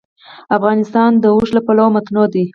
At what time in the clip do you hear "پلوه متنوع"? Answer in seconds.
1.65-2.27